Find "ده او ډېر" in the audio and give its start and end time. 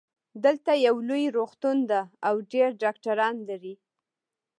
1.89-2.69